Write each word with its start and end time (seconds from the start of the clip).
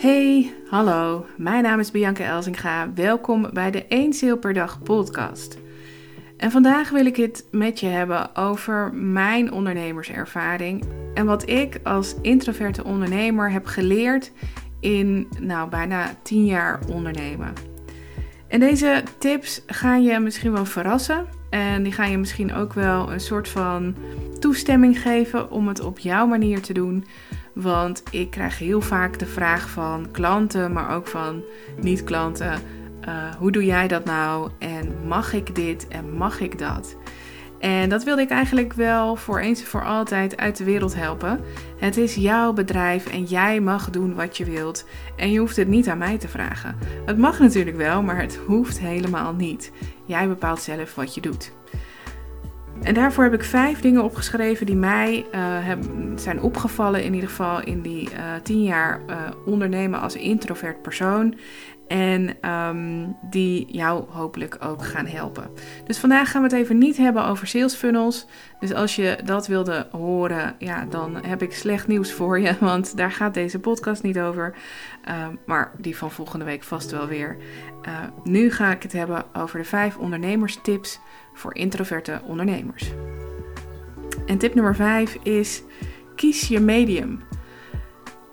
Hey, 0.00 0.52
hallo. 0.68 1.26
Mijn 1.36 1.62
naam 1.62 1.80
is 1.80 1.90
Bianca 1.90 2.24
Elzinga. 2.24 2.92
Welkom 2.94 3.50
bij 3.52 3.70
de 3.70 3.86
1 3.86 4.12
Sale 4.12 4.36
per 4.36 4.52
dag 4.52 4.82
podcast. 4.82 5.58
En 6.36 6.50
vandaag 6.50 6.90
wil 6.90 7.06
ik 7.06 7.16
het 7.16 7.46
met 7.50 7.80
je 7.80 7.86
hebben 7.86 8.36
over 8.36 8.94
mijn 8.94 9.52
ondernemerservaring 9.52 10.84
en 11.14 11.26
wat 11.26 11.48
ik 11.48 11.80
als 11.82 12.14
introverte 12.22 12.84
ondernemer 12.84 13.50
heb 13.50 13.66
geleerd 13.66 14.32
in 14.80 15.28
nou 15.40 15.70
bijna 15.70 16.14
10 16.22 16.44
jaar 16.44 16.80
ondernemen. 16.92 17.52
En 18.48 18.60
deze 18.60 19.02
tips 19.18 19.62
gaan 19.66 20.02
je 20.02 20.18
misschien 20.18 20.52
wel 20.52 20.64
verrassen 20.64 21.26
en 21.50 21.82
die 21.82 21.92
gaan 21.92 22.10
je 22.10 22.18
misschien 22.18 22.54
ook 22.54 22.72
wel 22.72 23.12
een 23.12 23.20
soort 23.20 23.48
van 23.48 23.94
toestemming 24.38 25.00
geven 25.00 25.50
om 25.50 25.68
het 25.68 25.80
op 25.80 25.98
jouw 25.98 26.26
manier 26.26 26.60
te 26.60 26.72
doen. 26.72 27.04
Want 27.52 28.02
ik 28.10 28.30
krijg 28.30 28.58
heel 28.58 28.80
vaak 28.80 29.18
de 29.18 29.26
vraag 29.26 29.68
van 29.68 30.08
klanten, 30.10 30.72
maar 30.72 30.94
ook 30.94 31.06
van 31.06 31.42
niet-klanten: 31.80 32.60
uh, 33.08 33.34
hoe 33.38 33.52
doe 33.52 33.64
jij 33.64 33.88
dat 33.88 34.04
nou? 34.04 34.50
En 34.58 35.06
mag 35.06 35.32
ik 35.32 35.54
dit 35.54 35.88
en 35.88 36.12
mag 36.16 36.40
ik 36.40 36.58
dat? 36.58 36.96
En 37.60 37.88
dat 37.88 38.04
wilde 38.04 38.22
ik 38.22 38.30
eigenlijk 38.30 38.72
wel 38.72 39.16
voor 39.16 39.38
eens 39.38 39.60
en 39.60 39.66
voor 39.66 39.84
altijd 39.84 40.36
uit 40.36 40.56
de 40.56 40.64
wereld 40.64 40.94
helpen. 40.94 41.40
Het 41.76 41.96
is 41.96 42.14
jouw 42.14 42.52
bedrijf 42.52 43.06
en 43.06 43.24
jij 43.24 43.60
mag 43.60 43.90
doen 43.90 44.14
wat 44.14 44.36
je 44.36 44.44
wilt. 44.44 44.84
En 45.16 45.32
je 45.32 45.38
hoeft 45.38 45.56
het 45.56 45.68
niet 45.68 45.88
aan 45.88 45.98
mij 45.98 46.18
te 46.18 46.28
vragen. 46.28 46.78
Het 47.06 47.18
mag 47.18 47.38
natuurlijk 47.38 47.76
wel, 47.76 48.02
maar 48.02 48.20
het 48.20 48.38
hoeft 48.46 48.78
helemaal 48.78 49.32
niet. 49.32 49.72
Jij 50.04 50.28
bepaalt 50.28 50.60
zelf 50.60 50.94
wat 50.94 51.14
je 51.14 51.20
doet. 51.20 51.52
En 52.82 52.94
daarvoor 52.94 53.24
heb 53.24 53.32
ik 53.34 53.44
vijf 53.44 53.80
dingen 53.80 54.04
opgeschreven 54.04 54.66
die 54.66 54.76
mij 54.76 55.24
hebben, 55.64 56.18
zijn 56.18 56.40
opgevallen, 56.40 57.04
in 57.04 57.14
ieder 57.14 57.28
geval 57.28 57.62
in 57.62 57.80
die 57.80 58.08
uh, 58.10 58.18
tien 58.42 58.62
jaar 58.62 59.00
uh, 59.08 59.16
ondernemen 59.46 60.00
als 60.00 60.16
introvert 60.16 60.82
persoon. 60.82 61.34
En 61.90 62.50
um, 62.50 63.16
die 63.22 63.66
jou 63.72 64.04
hopelijk 64.10 64.56
ook 64.60 64.84
gaan 64.84 65.06
helpen. 65.06 65.50
Dus 65.86 65.98
vandaag 65.98 66.30
gaan 66.30 66.42
we 66.42 66.48
het 66.48 66.56
even 66.56 66.78
niet 66.78 66.96
hebben 66.96 67.24
over 67.24 67.46
sales 67.46 67.74
funnels. 67.74 68.26
Dus 68.60 68.74
als 68.74 68.96
je 68.96 69.18
dat 69.24 69.46
wilde 69.46 69.88
horen, 69.90 70.54
ja, 70.58 70.84
dan 70.84 71.24
heb 71.24 71.42
ik 71.42 71.52
slecht 71.52 71.86
nieuws 71.86 72.12
voor 72.12 72.40
je. 72.40 72.54
Want 72.60 72.96
daar 72.96 73.12
gaat 73.12 73.34
deze 73.34 73.58
podcast 73.58 74.02
niet 74.02 74.18
over. 74.18 74.54
Uh, 75.08 75.26
maar 75.46 75.72
die 75.78 75.96
van 75.96 76.10
volgende 76.10 76.44
week 76.44 76.62
vast 76.62 76.90
wel 76.90 77.06
weer. 77.06 77.36
Uh, 77.88 77.98
nu 78.24 78.50
ga 78.50 78.72
ik 78.72 78.82
het 78.82 78.92
hebben 78.92 79.24
over 79.32 79.58
de 79.58 79.64
vijf 79.64 79.96
ondernemerstips 79.96 81.00
voor 81.34 81.54
introverte 81.54 82.20
ondernemers. 82.26 82.90
En 84.26 84.38
tip 84.38 84.54
nummer 84.54 84.76
5 84.76 85.18
is: 85.22 85.62
kies 86.14 86.48
je 86.48 86.60
medium. 86.60 87.22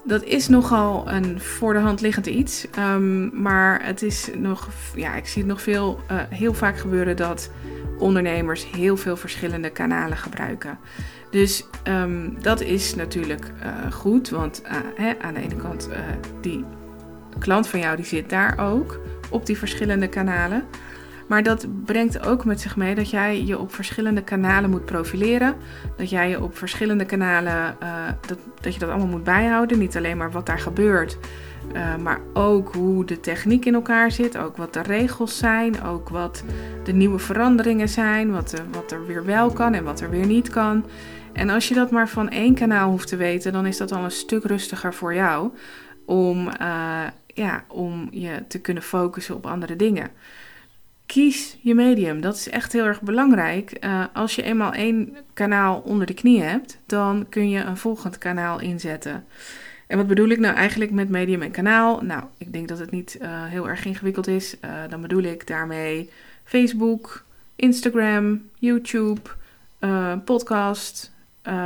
Dat 0.07 0.23
is 0.23 0.47
nogal 0.47 1.11
een 1.11 1.39
voor 1.39 1.73
de 1.73 1.79
hand 1.79 2.01
liggend 2.01 2.25
iets. 2.25 2.67
Um, 2.79 3.41
maar 3.41 3.85
het 3.85 4.01
is 4.01 4.29
nog, 4.37 4.69
ja, 4.95 5.15
ik 5.15 5.27
zie 5.27 5.41
het 5.41 5.51
nog 5.51 5.61
veel, 5.61 5.99
uh, 6.11 6.17
heel 6.29 6.53
vaak 6.53 6.77
gebeuren 6.77 7.15
dat 7.15 7.51
ondernemers 7.97 8.71
heel 8.71 8.97
veel 8.97 9.17
verschillende 9.17 9.69
kanalen 9.69 10.17
gebruiken. 10.17 10.77
Dus 11.31 11.65
um, 11.83 12.41
dat 12.41 12.61
is 12.61 12.95
natuurlijk 12.95 13.51
uh, 13.63 13.91
goed, 13.91 14.29
want 14.29 14.61
uh, 14.65 14.71
hè, 14.95 15.13
aan 15.21 15.33
de 15.33 15.39
ene 15.39 15.55
kant, 15.55 15.89
die 16.41 16.65
klant 17.39 17.67
van 17.67 17.79
jou 17.79 17.95
die 17.95 18.05
zit 18.05 18.29
daar 18.29 18.59
ook 18.59 18.99
op 19.29 19.45
die 19.45 19.57
verschillende 19.57 20.07
kanalen. 20.07 20.63
Maar 21.27 21.43
dat 21.43 21.67
brengt 21.85 22.25
ook 22.25 22.45
met 22.45 22.61
zich 22.61 22.75
mee 22.75 22.95
dat 22.95 23.09
jij 23.09 23.43
je 23.43 23.59
op 23.59 23.73
verschillende 23.73 24.23
kanalen 24.23 24.69
moet 24.69 24.85
profileren. 24.85 25.55
Dat 25.97 26.09
jij 26.09 26.29
je 26.29 26.41
op 26.41 26.57
verschillende 26.57 27.05
kanalen, 27.05 27.75
uh, 27.83 27.89
dat, 28.27 28.37
dat 28.61 28.73
je 28.73 28.79
dat 28.79 28.89
allemaal 28.89 29.07
moet 29.07 29.23
bijhouden. 29.23 29.79
Niet 29.79 29.97
alleen 29.97 30.17
maar 30.17 30.31
wat 30.31 30.45
daar 30.45 30.59
gebeurt, 30.59 31.17
uh, 31.73 31.95
maar 31.95 32.19
ook 32.33 32.73
hoe 32.73 33.05
de 33.05 33.19
techniek 33.19 33.65
in 33.65 33.73
elkaar 33.73 34.11
zit. 34.11 34.37
Ook 34.37 34.57
wat 34.57 34.73
de 34.73 34.81
regels 34.81 35.37
zijn. 35.37 35.83
Ook 35.83 36.09
wat 36.09 36.43
de 36.83 36.93
nieuwe 36.93 37.19
veranderingen 37.19 37.89
zijn. 37.89 38.31
Wat, 38.31 38.63
wat 38.71 38.91
er 38.91 39.05
weer 39.05 39.25
wel 39.25 39.51
kan 39.51 39.73
en 39.73 39.83
wat 39.83 39.99
er 39.99 40.09
weer 40.09 40.25
niet 40.25 40.49
kan. 40.49 40.85
En 41.33 41.49
als 41.49 41.67
je 41.67 41.73
dat 41.73 41.91
maar 41.91 42.09
van 42.09 42.29
één 42.29 42.55
kanaal 42.55 42.89
hoeft 42.89 43.07
te 43.07 43.15
weten, 43.15 43.51
dan 43.51 43.65
is 43.65 43.77
dat 43.77 43.91
al 43.91 44.03
een 44.03 44.11
stuk 44.11 44.43
rustiger 44.43 44.93
voor 44.93 45.13
jou. 45.13 45.51
Om, 46.05 46.49
ja, 47.25 47.63
om 47.67 48.07
je 48.11 48.47
te 48.47 48.61
kunnen 48.61 48.83
focussen 48.83 49.35
op 49.35 49.45
andere 49.45 49.75
dingen. 49.75 50.09
Kies 51.07 51.57
je 51.61 51.75
medium. 51.75 52.21
Dat 52.21 52.35
is 52.35 52.49
echt 52.49 52.73
heel 52.73 52.85
erg 52.85 53.01
belangrijk. 53.01 53.85
Uh, 53.85 54.05
als 54.13 54.35
je 54.35 54.43
eenmaal 54.43 54.73
één 54.73 55.17
kanaal 55.33 55.81
onder 55.85 56.07
de 56.07 56.13
knie 56.13 56.41
hebt, 56.41 56.77
dan 56.85 57.25
kun 57.29 57.49
je 57.49 57.59
een 57.59 57.77
volgend 57.77 58.17
kanaal 58.17 58.59
inzetten. 58.59 59.25
En 59.87 59.97
wat 59.97 60.07
bedoel 60.07 60.27
ik 60.27 60.39
nou 60.39 60.55
eigenlijk 60.55 60.91
met 60.91 61.09
medium 61.09 61.41
en 61.41 61.51
kanaal? 61.51 62.01
Nou, 62.01 62.23
ik 62.37 62.53
denk 62.53 62.67
dat 62.67 62.79
het 62.79 62.91
niet 62.91 63.17
uh, 63.21 63.45
heel 63.45 63.69
erg 63.69 63.85
ingewikkeld 63.85 64.27
is. 64.27 64.55
Uh, 64.65 64.71
dan 64.89 65.01
bedoel 65.01 65.23
ik 65.23 65.47
daarmee 65.47 66.09
Facebook, 66.43 67.23
Instagram, 67.55 68.49
YouTube, 68.53 69.21
podcast, 70.25 71.11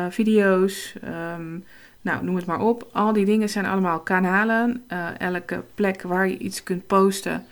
video's. 0.09 0.95
Um, 1.33 1.63
nou, 2.01 2.23
noem 2.23 2.35
het 2.35 2.45
maar 2.45 2.59
op. 2.59 2.89
Al 2.91 3.13
die 3.13 3.25
dingen 3.25 3.49
zijn 3.49 3.65
allemaal 3.65 3.99
kanalen. 3.99 4.83
elke 5.17 5.63
plek 5.75 6.01
waar 6.01 6.27
je 6.27 6.37
iets 6.37 6.63
kunt 6.63 6.87
posten 6.87 7.45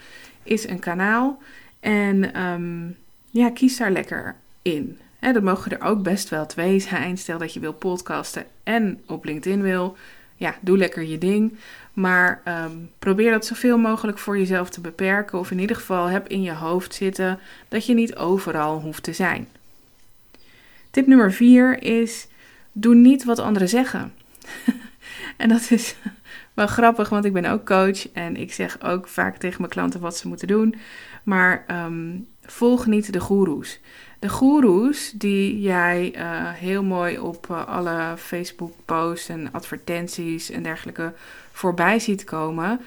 is 0.43 0.67
een 0.67 0.79
kanaal. 0.79 1.39
En 1.79 2.41
um, 2.41 2.97
ja, 3.29 3.51
kies 3.51 3.77
daar 3.77 3.91
lekker 3.91 4.35
in. 4.61 4.99
He, 5.19 5.33
dat 5.33 5.43
mogen 5.43 5.71
er 5.71 5.87
ook 5.87 6.03
best 6.03 6.29
wel 6.29 6.45
twee 6.45 6.79
zijn. 6.79 7.17
Stel 7.17 7.37
dat 7.37 7.53
je 7.53 7.59
wil 7.59 7.73
podcasten 7.73 8.45
en 8.63 9.01
op 9.07 9.25
LinkedIn 9.25 9.61
wil. 9.61 9.97
Ja, 10.35 10.55
doe 10.61 10.77
lekker 10.77 11.03
je 11.03 11.17
ding. 11.17 11.57
Maar 11.93 12.41
um, 12.45 12.91
probeer 12.99 13.31
dat 13.31 13.45
zoveel 13.45 13.77
mogelijk 13.77 14.17
voor 14.17 14.37
jezelf 14.37 14.69
te 14.69 14.81
beperken. 14.81 15.39
Of 15.39 15.51
in 15.51 15.59
ieder 15.59 15.75
geval 15.75 16.05
heb 16.05 16.27
in 16.27 16.41
je 16.41 16.53
hoofd 16.53 16.93
zitten 16.93 17.39
dat 17.67 17.85
je 17.85 17.93
niet 17.93 18.15
overal 18.15 18.79
hoeft 18.79 19.03
te 19.03 19.13
zijn. 19.13 19.47
Tip 20.91 21.07
nummer 21.07 21.33
vier 21.33 21.83
is: 21.83 22.27
doe 22.71 22.95
niet 22.95 23.23
wat 23.23 23.39
anderen 23.39 23.69
zeggen. 23.69 24.13
en 25.37 25.49
dat 25.49 25.71
is 25.71 25.95
wel 26.59 26.67
grappig, 26.67 27.09
want 27.09 27.25
ik 27.25 27.33
ben 27.33 27.45
ook 27.45 27.65
coach 27.65 28.11
en 28.11 28.35
ik 28.35 28.53
zeg 28.53 28.81
ook 28.81 29.07
vaak 29.07 29.37
tegen 29.37 29.57
mijn 29.59 29.71
klanten 29.71 29.99
wat 29.99 30.17
ze 30.17 30.27
moeten 30.27 30.47
doen. 30.47 30.75
Maar 31.23 31.65
um, 31.85 32.27
volg 32.41 32.85
niet 32.85 33.13
de 33.13 33.19
goeroes. 33.19 33.79
De 34.19 34.29
goeroes 34.29 35.11
die 35.15 35.61
jij 35.61 36.13
uh, 36.15 36.21
heel 36.51 36.83
mooi 36.83 37.19
op 37.19 37.47
uh, 37.51 37.67
alle 37.67 38.13
Facebook-posts 38.17 39.29
en 39.29 39.51
advertenties 39.51 40.49
en 40.49 40.63
dergelijke 40.63 41.13
voorbij 41.51 41.99
ziet 41.99 42.23
komen, 42.23 42.79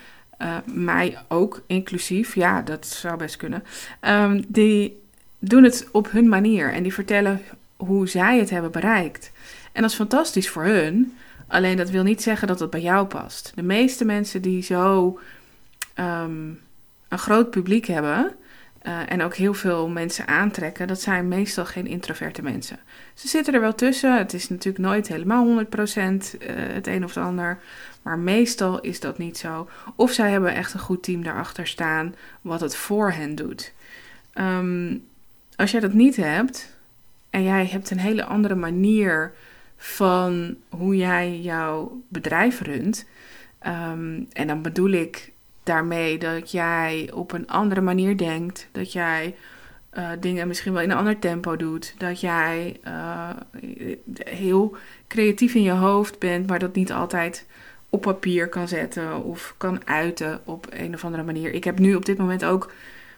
uh, 0.42 0.56
mij 0.64 1.18
ook 1.28 1.62
inclusief, 1.66 2.34
ja, 2.34 2.62
dat 2.62 2.86
zou 2.86 3.16
best 3.16 3.36
kunnen, 3.36 3.64
um, 4.00 4.44
die 4.48 5.02
doen 5.38 5.62
het 5.62 5.88
op 5.92 6.10
hun 6.10 6.28
manier 6.28 6.72
en 6.72 6.82
die 6.82 6.94
vertellen 6.94 7.40
hoe 7.76 8.08
zij 8.08 8.38
het 8.38 8.50
hebben 8.50 8.70
bereikt. 8.70 9.32
En 9.72 9.82
dat 9.82 9.90
is 9.90 9.96
fantastisch 9.96 10.48
voor 10.48 10.64
hun. 10.64 11.16
Alleen 11.46 11.76
dat 11.76 11.90
wil 11.90 12.02
niet 12.02 12.22
zeggen 12.22 12.48
dat 12.48 12.60
het 12.60 12.70
bij 12.70 12.80
jou 12.80 13.06
past. 13.06 13.52
De 13.54 13.62
meeste 13.62 14.04
mensen 14.04 14.42
die 14.42 14.62
zo 14.62 15.18
um, 15.98 16.60
een 17.08 17.18
groot 17.18 17.50
publiek 17.50 17.86
hebben 17.86 18.32
uh, 18.82 19.12
en 19.12 19.22
ook 19.22 19.34
heel 19.34 19.54
veel 19.54 19.88
mensen 19.88 20.26
aantrekken, 20.26 20.86
dat 20.86 21.00
zijn 21.00 21.28
meestal 21.28 21.64
geen 21.64 21.86
introverte 21.86 22.42
mensen. 22.42 22.78
Ze 23.14 23.28
zitten 23.28 23.54
er 23.54 23.60
wel 23.60 23.74
tussen. 23.74 24.18
Het 24.18 24.32
is 24.32 24.48
natuurlijk 24.48 24.84
nooit 24.84 25.08
helemaal 25.08 25.64
100% 25.64 25.64
uh, 25.64 26.16
het 26.56 26.86
een 26.86 27.04
of 27.04 27.14
het 27.14 27.24
ander. 27.24 27.58
Maar 28.02 28.18
meestal 28.18 28.80
is 28.80 29.00
dat 29.00 29.18
niet 29.18 29.38
zo. 29.38 29.68
Of 29.96 30.12
zij 30.12 30.30
hebben 30.30 30.54
echt 30.54 30.74
een 30.74 30.80
goed 30.80 31.02
team 31.02 31.22
daarachter 31.22 31.66
staan 31.66 32.14
wat 32.40 32.60
het 32.60 32.76
voor 32.76 33.12
hen 33.12 33.34
doet. 33.34 33.72
Um, 34.34 35.04
als 35.56 35.70
jij 35.70 35.80
dat 35.80 35.92
niet 35.92 36.16
hebt 36.16 36.76
en 37.30 37.42
jij 37.42 37.66
hebt 37.66 37.90
een 37.90 37.98
hele 37.98 38.24
andere 38.24 38.54
manier 38.54 39.32
van 39.82 40.56
hoe 40.68 40.96
jij 40.96 41.40
jouw 41.40 42.02
bedrijf 42.08 42.60
runt. 42.60 43.06
Um, 43.66 44.26
en 44.32 44.46
dan 44.46 44.62
bedoel 44.62 44.90
ik 44.90 45.32
daarmee 45.62 46.18
dat 46.18 46.50
jij 46.50 47.10
op 47.14 47.32
een 47.32 47.48
andere 47.48 47.80
manier 47.80 48.16
denkt. 48.16 48.68
Dat 48.72 48.92
jij 48.92 49.34
uh, 49.94 50.10
dingen 50.20 50.48
misschien 50.48 50.72
wel 50.72 50.82
in 50.82 50.90
een 50.90 50.96
ander 50.96 51.18
tempo 51.18 51.56
doet. 51.56 51.94
Dat 51.98 52.20
jij 52.20 52.80
uh, 52.86 53.30
heel 54.24 54.76
creatief 55.08 55.54
in 55.54 55.62
je 55.62 55.72
hoofd 55.72 56.18
bent, 56.18 56.46
maar 56.46 56.58
dat 56.58 56.74
niet 56.74 56.92
altijd 56.92 57.46
op 57.90 58.00
papier 58.00 58.48
kan 58.48 58.68
zetten 58.68 59.22
of 59.24 59.54
kan 59.58 59.86
uiten 59.86 60.40
op 60.44 60.66
een 60.70 60.94
of 60.94 61.04
andere 61.04 61.22
manier. 61.22 61.52
Ik 61.52 61.64
heb 61.64 61.78
nu 61.78 61.94
op 61.94 62.04
dit 62.04 62.18
moment 62.18 62.44
ook 62.44 62.72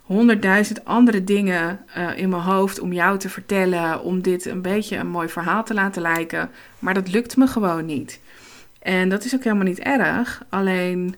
honderdduizend 0.05 0.85
andere 0.85 1.25
dingen 1.25 1.81
uh, 1.97 2.19
in 2.19 2.29
mijn 2.29 2.43
hoofd 2.43 2.81
om 2.81 2.93
jou 2.93 3.19
te 3.19 3.29
vertellen, 3.29 4.03
om 4.03 4.23
dit 4.23 4.45
een 4.45 4.63
beetje 4.63 4.97
een 4.97 5.07
mooi 5.07 5.29
verhaal 5.29 5.65
te 5.65 5.75
laten 5.75 6.03
lijken. 6.03 6.51
Maar 6.79 6.95
dat 6.95 7.13
lukt 7.13 7.37
me 7.37 7.47
gewoon 7.47 7.87
niet. 7.87 8.21
En 8.79 9.09
dat 9.09 9.25
is 9.25 9.35
ook 9.35 9.45
helemaal 9.45 9.65
niet 9.65 9.79
erg. 9.79 10.45
Alleen 10.49 11.17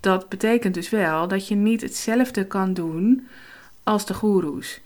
dat 0.00 0.28
betekent 0.28 0.74
dus 0.74 0.90
wel 0.90 1.28
dat 1.28 1.48
je 1.48 1.54
niet 1.54 1.80
hetzelfde 1.80 2.46
kan 2.46 2.74
doen 2.74 3.28
als 3.82 4.06
de 4.06 4.14
goeroes. 4.14 4.80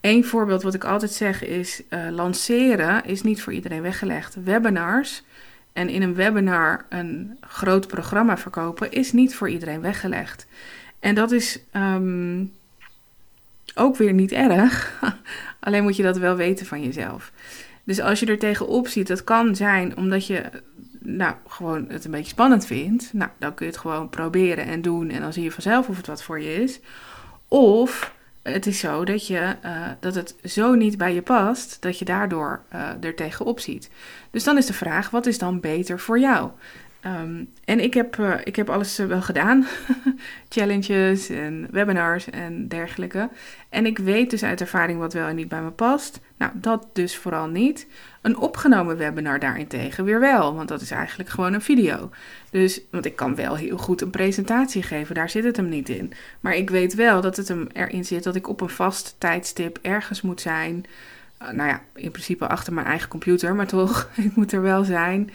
Eén 0.00 0.24
voorbeeld 0.24 0.62
wat 0.62 0.74
ik 0.74 0.84
altijd 0.84 1.12
zeg 1.12 1.44
is: 1.44 1.82
uh, 1.88 2.08
lanceren 2.10 3.04
is 3.04 3.22
niet 3.22 3.42
voor 3.42 3.52
iedereen 3.52 3.82
weggelegd. 3.82 4.36
Webinars 4.44 5.22
En 5.72 5.88
in 5.88 6.02
een 6.02 6.14
webinar 6.14 6.84
een 6.88 7.36
groot 7.40 7.86
programma 7.86 8.36
verkopen 8.36 8.92
is 8.92 9.12
niet 9.12 9.34
voor 9.34 9.48
iedereen 9.48 9.80
weggelegd. 9.80 10.46
En 10.98 11.14
dat 11.14 11.32
is 11.32 11.60
ehm, 11.70 12.44
ook 13.74 13.96
weer 13.96 14.12
niet 14.12 14.32
erg. 14.32 15.00
Alleen 15.60 15.82
moet 15.82 15.96
je 15.96 16.02
dat 16.02 16.18
wel 16.18 16.36
weten 16.36 16.66
van 16.66 16.82
jezelf. 16.82 17.32
Dus 17.84 18.00
als 18.00 18.20
je 18.20 18.26
er 18.26 18.38
tegenop 18.38 18.88
ziet, 18.88 19.06
dat 19.06 19.24
kan 19.24 19.56
zijn 19.56 19.96
omdat 19.96 20.26
je 20.26 20.42
nou, 20.98 21.34
gewoon 21.46 21.86
het 21.88 22.04
een 22.04 22.10
beetje 22.10 22.30
spannend 22.30 22.66
vindt. 22.66 23.12
Nou, 23.12 23.30
dan 23.38 23.54
kun 23.54 23.66
je 23.66 23.72
het 23.72 23.80
gewoon 23.80 24.08
proberen 24.08 24.64
en 24.66 24.82
doen. 24.82 25.10
En 25.10 25.20
dan 25.20 25.32
zie 25.32 25.42
je 25.42 25.52
vanzelf 25.52 25.88
of 25.88 25.96
het 25.96 26.06
wat 26.06 26.22
voor 26.22 26.40
je 26.40 26.62
is. 26.62 26.80
Of 27.48 28.14
het 28.42 28.66
is 28.66 28.78
zo 28.78 29.04
dat, 29.04 29.26
je, 29.26 29.56
uh, 29.64 29.86
dat 30.00 30.14
het 30.14 30.34
zo 30.44 30.74
niet 30.74 30.98
bij 30.98 31.14
je 31.14 31.22
past, 31.22 31.76
dat 31.82 31.98
je 31.98 32.04
daardoor 32.04 32.62
uh, 32.74 32.88
er 33.00 33.14
tegenop 33.14 33.60
ziet. 33.60 33.90
Dus 34.30 34.44
dan 34.44 34.56
is 34.56 34.66
de 34.66 34.72
vraag, 34.72 35.10
wat 35.10 35.26
is 35.26 35.38
dan 35.38 35.60
beter 35.60 36.00
voor 36.00 36.18
jou? 36.18 36.50
Um, 37.06 37.52
en 37.64 37.80
ik 37.80 37.94
heb, 37.94 38.16
uh, 38.16 38.34
ik 38.44 38.56
heb 38.56 38.70
alles 38.70 38.96
wel 38.96 39.22
gedaan. 39.22 39.66
Challenges 40.48 41.28
en 41.28 41.68
webinars 41.70 42.30
en 42.30 42.68
dergelijke. 42.68 43.28
En 43.68 43.86
ik 43.86 43.98
weet 43.98 44.30
dus 44.30 44.42
uit 44.42 44.60
ervaring 44.60 44.98
wat 44.98 45.12
wel 45.12 45.26
en 45.26 45.36
niet 45.36 45.48
bij 45.48 45.62
me 45.62 45.70
past. 45.70 46.20
Nou, 46.36 46.52
dat 46.54 46.86
dus 46.92 47.16
vooral 47.16 47.46
niet. 47.46 47.86
Een 48.22 48.36
opgenomen 48.36 48.96
webinar 48.96 49.38
daarentegen 49.38 50.04
weer 50.04 50.20
wel, 50.20 50.54
want 50.54 50.68
dat 50.68 50.80
is 50.80 50.90
eigenlijk 50.90 51.28
gewoon 51.28 51.52
een 51.52 51.60
video. 51.60 52.10
Dus, 52.50 52.80
want 52.90 53.04
ik 53.04 53.16
kan 53.16 53.34
wel 53.34 53.56
heel 53.56 53.78
goed 53.78 54.00
een 54.00 54.10
presentatie 54.10 54.82
geven, 54.82 55.14
daar 55.14 55.30
zit 55.30 55.44
het 55.44 55.56
hem 55.56 55.68
niet 55.68 55.88
in. 55.88 56.12
Maar 56.40 56.54
ik 56.54 56.70
weet 56.70 56.94
wel 56.94 57.20
dat 57.20 57.36
het 57.36 57.48
hem 57.48 57.66
erin 57.72 58.04
zit 58.04 58.22
dat 58.22 58.36
ik 58.36 58.48
op 58.48 58.60
een 58.60 58.68
vast 58.68 59.14
tijdstip 59.18 59.78
ergens 59.82 60.20
moet 60.20 60.40
zijn. 60.40 60.84
Uh, 61.42 61.50
nou 61.50 61.68
ja, 61.68 61.82
in 61.94 62.10
principe 62.10 62.48
achter 62.48 62.72
mijn 62.72 62.86
eigen 62.86 63.08
computer, 63.08 63.54
maar 63.54 63.66
toch, 63.66 64.10
ik 64.26 64.36
moet 64.36 64.52
er 64.52 64.62
wel 64.62 64.84
zijn. 64.84 65.30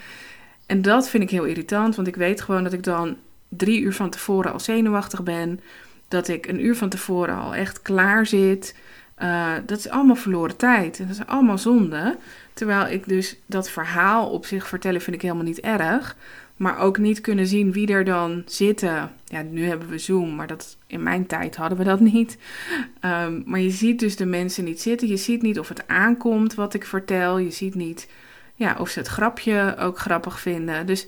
En 0.65 0.81
dat 0.81 1.09
vind 1.09 1.23
ik 1.23 1.29
heel 1.29 1.43
irritant, 1.43 1.95
want 1.95 2.07
ik 2.07 2.15
weet 2.15 2.41
gewoon 2.41 2.63
dat 2.63 2.73
ik 2.73 2.83
dan 2.83 3.17
drie 3.49 3.81
uur 3.81 3.93
van 3.93 4.09
tevoren 4.09 4.51
al 4.51 4.59
zenuwachtig 4.59 5.23
ben. 5.23 5.59
Dat 6.07 6.27
ik 6.27 6.47
een 6.47 6.65
uur 6.65 6.75
van 6.75 6.89
tevoren 6.89 7.35
al 7.35 7.55
echt 7.55 7.81
klaar 7.81 8.25
zit. 8.25 8.75
Uh, 9.23 9.53
dat 9.65 9.77
is 9.77 9.89
allemaal 9.89 10.15
verloren 10.15 10.57
tijd. 10.57 10.99
En 10.99 11.07
dat 11.07 11.15
is 11.15 11.25
allemaal 11.25 11.57
zonde. 11.57 12.17
Terwijl 12.53 12.87
ik 12.87 13.07
dus 13.07 13.37
dat 13.45 13.69
verhaal 13.69 14.29
op 14.29 14.45
zich 14.45 14.67
vertellen 14.67 15.01
vind 15.01 15.15
ik 15.15 15.21
helemaal 15.21 15.43
niet 15.43 15.59
erg. 15.59 16.15
Maar 16.55 16.79
ook 16.79 16.97
niet 16.97 17.21
kunnen 17.21 17.47
zien 17.47 17.71
wie 17.71 17.87
er 17.87 18.05
dan 18.05 18.43
zitten. 18.45 19.11
Ja, 19.25 19.41
nu 19.41 19.65
hebben 19.65 19.87
we 19.87 19.97
Zoom, 19.97 20.35
maar 20.35 20.47
dat, 20.47 20.77
in 20.87 21.03
mijn 21.03 21.25
tijd 21.25 21.55
hadden 21.55 21.77
we 21.77 21.83
dat 21.83 21.99
niet. 22.13 22.37
Um, 23.01 23.43
maar 23.45 23.59
je 23.59 23.69
ziet 23.69 23.99
dus 23.99 24.15
de 24.15 24.25
mensen 24.25 24.63
niet 24.63 24.81
zitten. 24.81 25.07
Je 25.07 25.17
ziet 25.17 25.41
niet 25.41 25.59
of 25.59 25.69
het 25.69 25.87
aankomt 25.87 26.53
wat 26.53 26.73
ik 26.73 26.85
vertel. 26.85 27.37
Je 27.37 27.51
ziet 27.51 27.75
niet 27.75 28.07
ja, 28.55 28.75
of 28.79 28.89
ze 28.89 28.99
het 28.99 29.07
grapje 29.07 29.75
ook 29.79 29.99
grappig 29.99 30.39
vinden. 30.39 30.85
Dus 30.85 31.07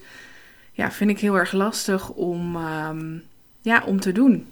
ja, 0.72 0.92
vind 0.92 1.10
ik 1.10 1.20
heel 1.20 1.38
erg 1.38 1.52
lastig 1.52 2.10
om, 2.10 2.56
um, 2.56 3.24
ja, 3.62 3.84
om 3.86 4.00
te 4.00 4.12
doen. 4.12 4.48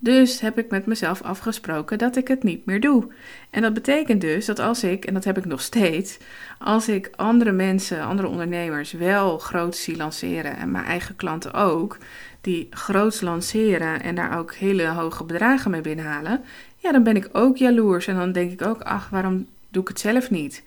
Dus 0.00 0.40
heb 0.40 0.58
ik 0.58 0.70
met 0.70 0.86
mezelf 0.86 1.22
afgesproken 1.22 1.98
dat 1.98 2.16
ik 2.16 2.28
het 2.28 2.42
niet 2.42 2.66
meer 2.66 2.80
doe. 2.80 3.08
En 3.50 3.62
dat 3.62 3.74
betekent 3.74 4.20
dus 4.20 4.46
dat 4.46 4.58
als 4.58 4.84
ik, 4.84 5.04
en 5.04 5.14
dat 5.14 5.24
heb 5.24 5.38
ik 5.38 5.44
nog 5.44 5.60
steeds, 5.60 6.18
als 6.58 6.88
ik 6.88 7.10
andere 7.16 7.52
mensen, 7.52 8.02
andere 8.02 8.28
ondernemers 8.28 8.92
wel 8.92 9.38
groot 9.38 9.76
zie 9.76 9.96
lanceren 9.96 10.56
en 10.56 10.70
mijn 10.70 10.84
eigen 10.84 11.16
klanten 11.16 11.52
ook, 11.52 11.98
die 12.40 12.66
groots 12.70 13.20
lanceren 13.20 14.02
en 14.02 14.14
daar 14.14 14.38
ook 14.38 14.54
hele 14.54 14.86
hoge 14.86 15.24
bedragen 15.24 15.70
mee 15.70 15.80
binnenhalen, 15.80 16.44
ja, 16.76 16.92
dan 16.92 17.02
ben 17.02 17.16
ik 17.16 17.28
ook 17.32 17.56
jaloers. 17.56 18.06
En 18.06 18.16
dan 18.16 18.32
denk 18.32 18.52
ik 18.52 18.66
ook, 18.66 18.80
ach, 18.80 19.08
waarom 19.08 19.46
doe 19.68 19.82
ik 19.82 19.88
het 19.88 20.00
zelf 20.00 20.30
niet? 20.30 20.62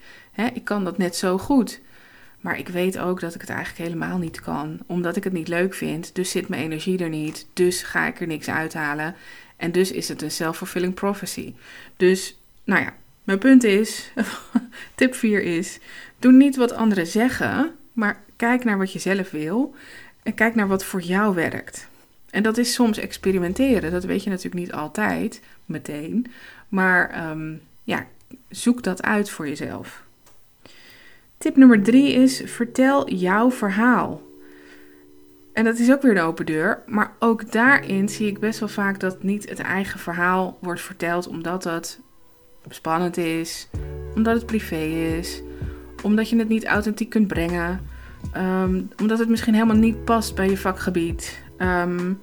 Ik 0.54 0.64
kan 0.64 0.84
dat 0.84 0.98
net 0.98 1.16
zo 1.16 1.38
goed. 1.38 1.80
Maar 2.40 2.58
ik 2.58 2.68
weet 2.68 2.98
ook 3.00 3.20
dat 3.20 3.36
ik 3.36 3.42
het 3.42 3.50
eigenlijk 3.50 3.90
helemaal 3.90 4.18
niet 4.18 4.42
kan, 4.42 4.80
omdat 4.86 5.16
ik 5.16 5.24
het 5.24 5.34
niet 5.34 5.48
leuk 5.48 5.74
vind. 5.74 6.16
Dus 6.16 6.32
zit 6.32 6.48
mijn 6.48 6.62
energie 6.62 6.98
er 6.98 7.10
niet, 7.10 7.48
dus 7.54 7.84
ga 7.84 8.08
ik 8.08 8.22
er 8.22 8.28
niks 8.28 8.50
uithalen. 8.50 9.16
En 9.58 9.72
dus 9.72 9.92
is 9.92 10.08
het 10.08 10.22
een 10.22 10.32
self-fulfilling 10.32 10.94
prophecy. 10.94 11.54
Dus, 11.98 12.38
nou 12.64 12.82
ja, 12.82 12.94
mijn 13.24 13.40
punt 13.40 13.64
is, 13.64 14.12
tip 14.96 15.16
4 15.16 15.44
is, 15.44 15.80
doe 16.20 16.32
niet 16.32 16.56
wat 16.56 16.72
anderen 16.72 17.08
zeggen, 17.08 17.76
maar 17.94 18.24
kijk 18.36 18.64
naar 18.64 18.78
wat 18.78 18.94
je 18.94 19.00
zelf 19.00 19.32
wil 19.32 19.76
en 20.24 20.34
kijk 20.34 20.56
naar 20.56 20.68
wat 20.68 20.86
voor 20.86 21.02
jou 21.02 21.36
werkt. 21.36 21.90
En 22.30 22.44
dat 22.44 22.58
is 22.58 22.74
soms 22.74 22.98
experimenteren, 22.98 23.92
dat 23.92 24.04
weet 24.04 24.24
je 24.24 24.30
natuurlijk 24.30 24.64
niet 24.64 24.72
altijd 24.72 25.42
meteen, 25.66 26.32
maar 26.68 27.30
um, 27.30 27.62
ja, 27.84 28.08
zoek 28.50 28.84
dat 28.84 29.02
uit 29.02 29.30
voor 29.30 29.48
jezelf. 29.48 30.04
Tip 31.42 31.56
nummer 31.56 31.84
drie 31.84 32.14
is: 32.14 32.42
vertel 32.46 33.10
jouw 33.10 33.52
verhaal. 33.52 34.22
En 35.54 35.64
dat 35.64 35.80
is 35.80 35.92
ook 35.92 36.02
weer 36.02 36.12
een 36.12 36.24
open 36.24 36.46
deur, 36.46 36.84
maar 36.86 37.14
ook 37.20 37.52
daarin 37.52 38.10
zie 38.10 38.28
ik 38.28 38.40
best 38.40 38.60
wel 38.60 38.70
vaak 38.70 39.00
dat 39.00 39.24
niet 39.24 39.50
het 39.50 39.60
eigen 39.60 40.00
verhaal 40.00 40.58
wordt 40.62 40.82
verteld 40.82 41.28
omdat 41.28 41.64
het 41.64 42.00
spannend 42.70 43.18
is, 43.18 43.70
omdat 44.16 44.36
het 44.36 44.46
privé 44.46 44.84
is, 45.18 45.42
omdat 46.04 46.30
je 46.30 46.38
het 46.38 46.50
niet 46.50 46.66
authentiek 46.66 47.10
kunt 47.10 47.28
brengen, 47.28 47.82
um, 48.38 48.90
omdat 49.02 49.20
het 49.20 49.30
misschien 49.30 49.54
helemaal 49.54 49.76
niet 49.76 50.04
past 50.04 50.36
bij 50.36 50.50
je 50.50 50.58
vakgebied. 50.58 51.44
Um, 51.58 52.22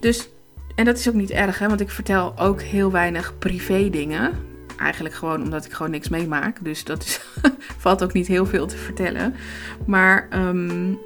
dus, 0.00 0.28
en 0.74 0.84
dat 0.84 0.98
is 0.98 1.08
ook 1.08 1.14
niet 1.14 1.30
erg, 1.30 1.58
hè, 1.58 1.68
want 1.68 1.80
ik 1.80 1.90
vertel 1.90 2.38
ook 2.38 2.60
heel 2.60 2.90
weinig 2.90 3.38
privé 3.38 3.90
dingen. 3.90 4.51
Eigenlijk 4.78 5.14
gewoon 5.14 5.42
omdat 5.42 5.64
ik 5.64 5.72
gewoon 5.72 5.92
niks 5.92 6.08
meemaak. 6.08 6.64
Dus 6.64 6.84
dat 6.84 7.02
is, 7.02 7.20
valt 7.78 8.02
ook 8.02 8.12
niet 8.12 8.26
heel 8.26 8.46
veel 8.46 8.66
te 8.66 8.76
vertellen. 8.76 9.34
Maar, 9.86 10.28
um, 10.34 10.98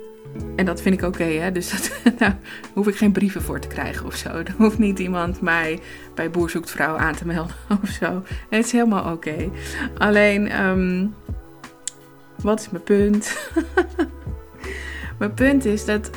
en 0.57 0.65
dat 0.65 0.83
vind 0.83 0.95
ik 0.95 1.07
oké, 1.07 1.25
hè. 1.25 1.53
Dus 1.53 1.71
dat, 1.71 1.91
nou, 2.19 2.33
hoef 2.73 2.87
ik 2.87 2.97
geen 2.97 3.13
brieven 3.13 3.43
voor 3.43 3.61
te 3.61 3.69
krijgen 3.69 4.07
of 4.07 4.15
zo. 4.15 4.43
Dan 4.43 4.55
hoeft 4.57 4.79
niet 4.79 4.99
iemand 4.99 5.41
mij 5.41 5.81
bij 6.15 6.31
Boer 6.31 6.53
aan 6.77 7.15
te 7.15 7.27
melden 7.27 7.57
of 7.83 7.89
zo. 7.89 8.23
Het 8.51 8.65
is 8.65 8.73
helemaal 8.73 9.13
oké. 9.13 9.51
Alleen, 9.99 10.65
um, 10.65 11.15
wat 12.43 12.61
is 12.61 12.71
mijn 12.71 12.85
punt? 12.85 13.51
mijn 15.19 15.35
punt 15.35 15.65
is 15.65 15.85
dat 15.85 16.11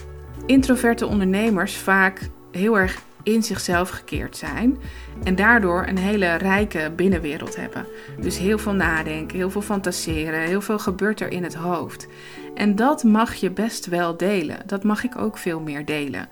introverte 0.45 1.05
ondernemers 1.07 1.75
vaak 1.75 2.29
heel 2.51 2.77
erg 2.79 3.01
in 3.23 3.43
zichzelf 3.43 3.89
gekeerd 3.89 4.37
zijn 4.37 4.77
en 5.23 5.35
daardoor 5.35 5.87
een 5.87 5.97
hele 5.97 6.33
rijke 6.33 6.91
binnenwereld 6.95 7.55
hebben. 7.55 7.85
Dus 8.19 8.37
heel 8.37 8.57
veel 8.57 8.73
nadenken, 8.73 9.37
heel 9.37 9.51
veel 9.51 9.61
fantaseren, 9.61 10.39
heel 10.39 10.61
veel 10.61 10.79
gebeurt 10.79 11.21
er 11.21 11.31
in 11.31 11.43
het 11.43 11.55
hoofd. 11.55 12.07
En 12.55 12.75
dat 12.75 13.03
mag 13.03 13.33
je 13.33 13.51
best 13.51 13.85
wel 13.85 14.17
delen. 14.17 14.57
Dat 14.65 14.83
mag 14.83 15.03
ik 15.03 15.17
ook 15.17 15.37
veel 15.37 15.59
meer 15.59 15.85
delen. 15.85 16.29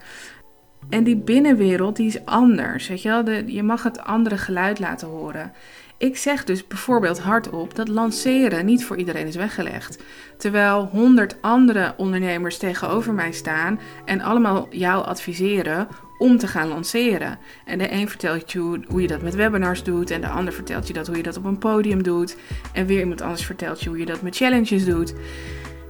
En 0.89 1.03
die 1.03 1.17
binnenwereld 1.17 1.95
die 1.95 2.07
is 2.07 2.25
anders. 2.25 2.87
Weet 2.87 3.01
je, 3.01 3.09
wel? 3.23 3.33
Je 3.45 3.63
mag 3.63 3.83
het 3.83 3.99
andere 3.99 4.37
geluid 4.37 4.79
laten 4.79 5.07
horen. 5.07 5.53
Ik 5.97 6.17
zeg 6.17 6.43
dus 6.43 6.67
bijvoorbeeld 6.67 7.19
hardop 7.19 7.75
dat 7.75 7.87
lanceren 7.87 8.65
niet 8.65 8.85
voor 8.85 8.97
iedereen 8.97 9.27
is 9.27 9.35
weggelegd. 9.35 10.03
Terwijl 10.37 10.85
honderd 10.85 11.41
andere 11.41 11.93
ondernemers 11.97 12.57
tegenover 12.57 13.13
mij 13.13 13.31
staan 13.31 13.79
en 14.05 14.21
allemaal 14.21 14.67
jou 14.69 15.05
adviseren 15.05 15.87
om 16.17 16.37
te 16.37 16.47
gaan 16.47 16.67
lanceren. 16.67 17.39
En 17.65 17.77
de 17.77 17.91
een 17.91 18.09
vertelt 18.09 18.51
je 18.51 18.59
hoe, 18.87 19.01
je 19.01 19.07
dat 19.07 19.21
met 19.21 19.35
webinars 19.35 19.83
doet, 19.83 20.11
en 20.11 20.21
de 20.21 20.27
ander 20.27 20.53
vertelt 20.53 20.87
je 20.87 20.93
dat 20.93 21.07
hoe 21.07 21.17
je 21.17 21.23
dat 21.23 21.37
op 21.37 21.45
een 21.45 21.57
podium 21.57 22.03
doet, 22.03 22.37
en 22.73 22.85
weer 22.85 22.99
iemand 22.99 23.21
anders 23.21 23.45
vertelt 23.45 23.81
je 23.81 23.89
hoe 23.89 23.97
je 23.97 24.05
dat 24.05 24.21
met 24.21 24.35
challenges 24.35 24.85
doet. 24.85 25.13